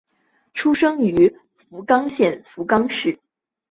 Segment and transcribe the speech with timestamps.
[0.51, 3.19] 出身于福冈县福冈市。